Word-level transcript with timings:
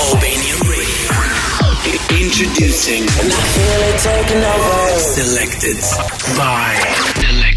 Albania 0.00 0.54
Radio. 0.64 1.12
Introducing. 2.24 3.06
Selected 4.98 5.76
by. 6.36 7.49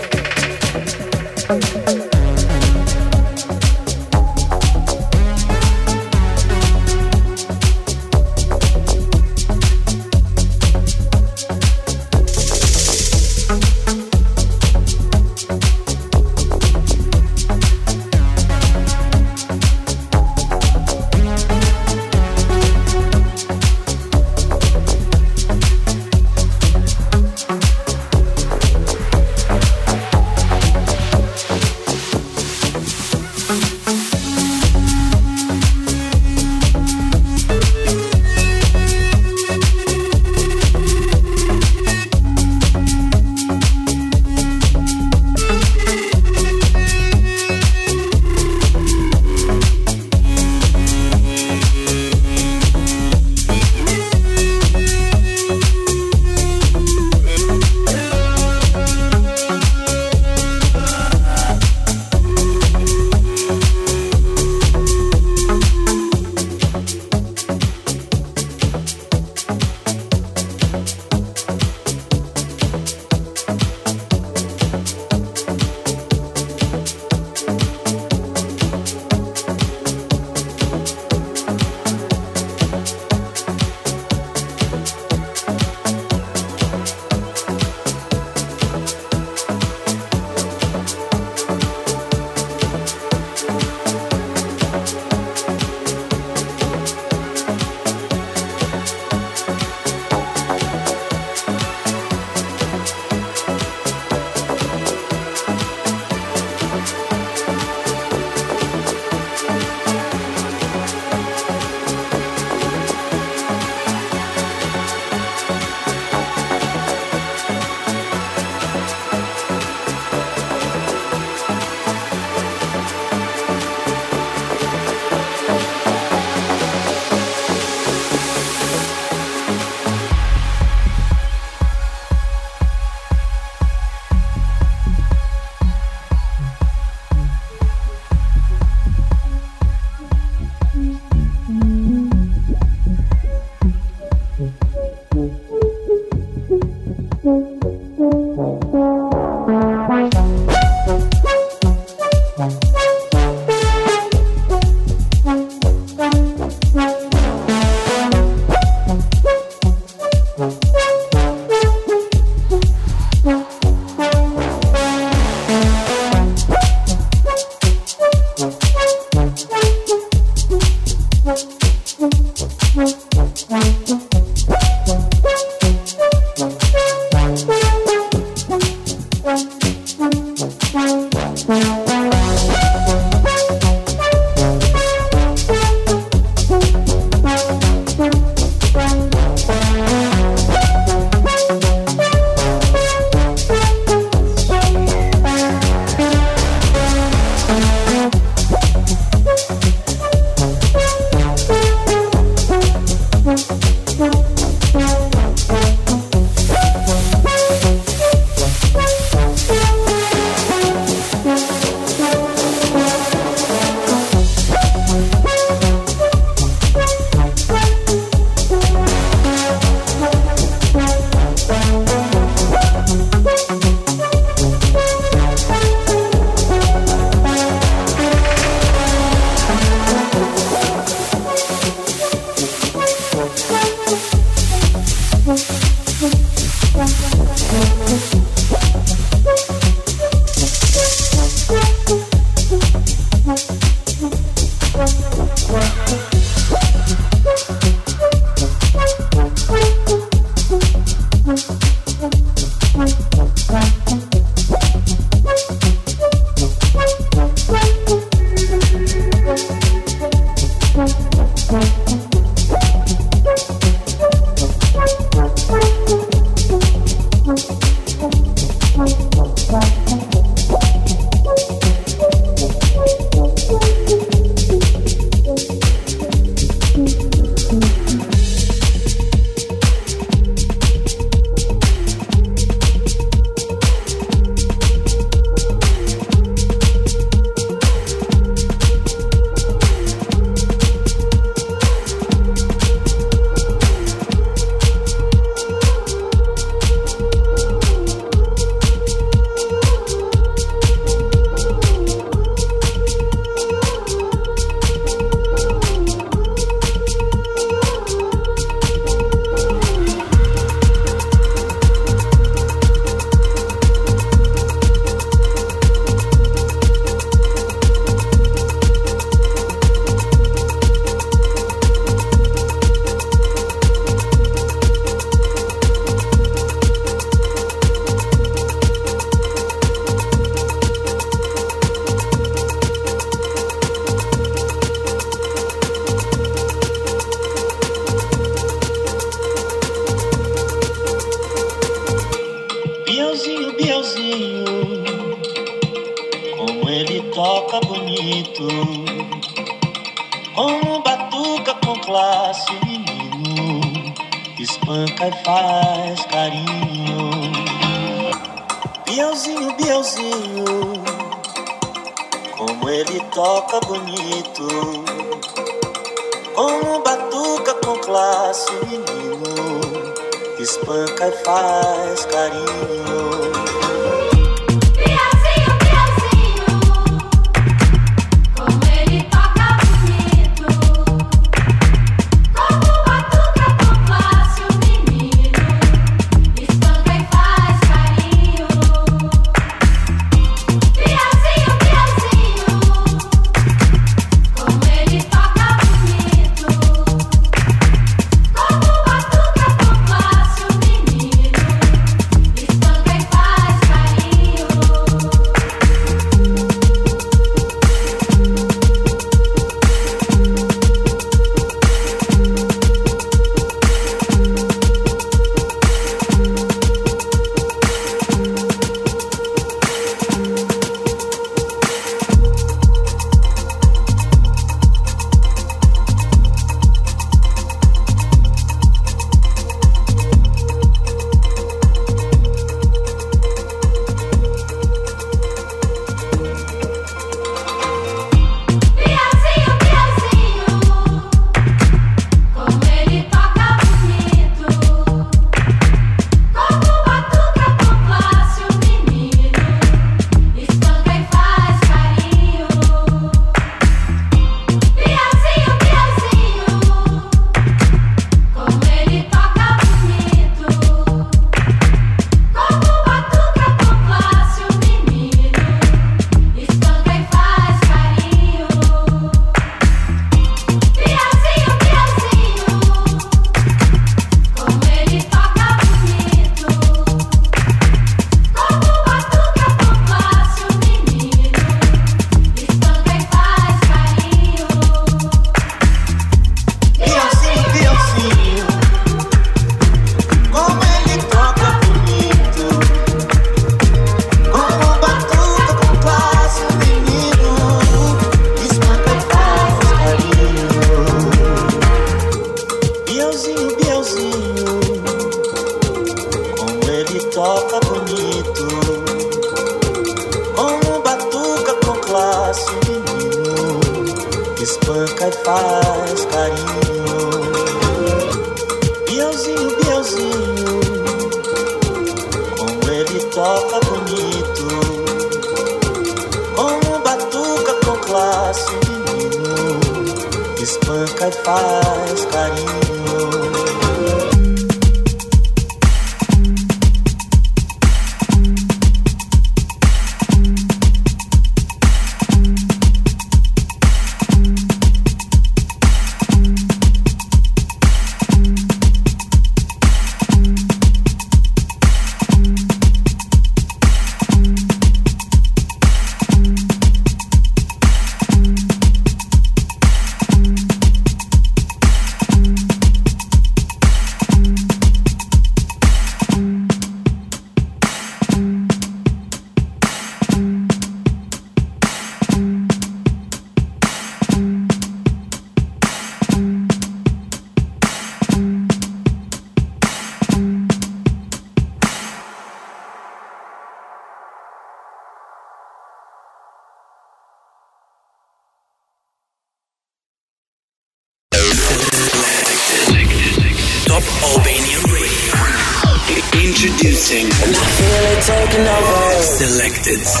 Selected 599.71 600.00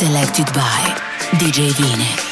Selected 0.00 0.46
by 0.54 0.96
DJ 1.36 1.74
Vini. 1.76 2.29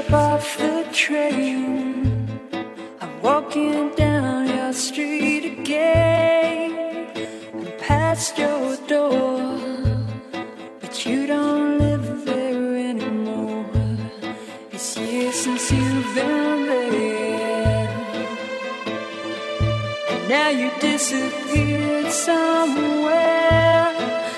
Step 0.00 0.12
off 0.12 0.58
the 0.58 0.86
train. 0.92 2.06
I'm 3.00 3.20
walking 3.20 3.90
down 3.96 4.46
your 4.46 4.72
street 4.72 5.44
again 5.44 6.70
and 7.52 7.78
past 7.78 8.38
your 8.38 8.76
door, 8.86 9.58
but 10.80 11.04
you 11.04 11.26
don't 11.26 11.78
live 11.78 12.24
there 12.24 12.76
anymore. 12.90 13.66
It's 14.70 14.96
years 14.96 15.34
since 15.34 15.72
you've 15.72 16.14
been 16.14 16.66
there, 16.66 17.88
and 20.10 20.28
now 20.28 20.48
you 20.50 20.70
disappeared 20.78 22.12
somewhere 22.12 23.92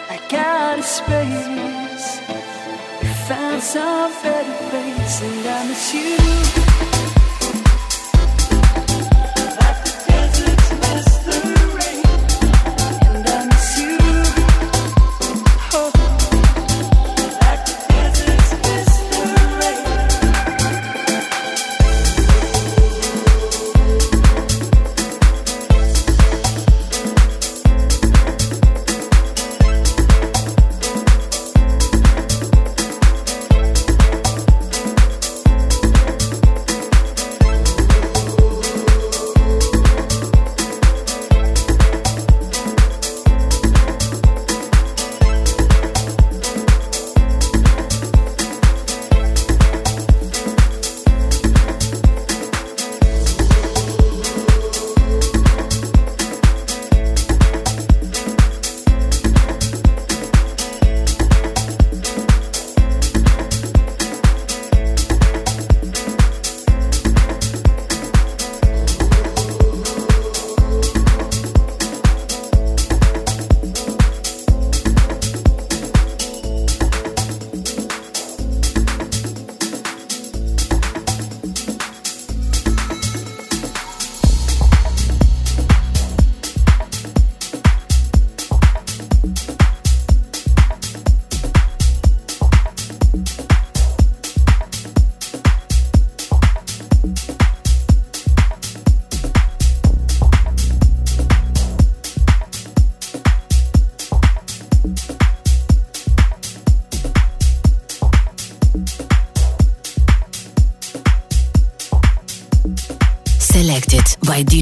like 0.08 0.32
out 0.32 0.78
of 0.78 0.84
space. 0.84 2.08
You 3.02 3.12
found 3.28 3.62
some 3.62 4.12
and 5.22 5.46
I 5.46 6.39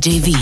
by 0.00 0.37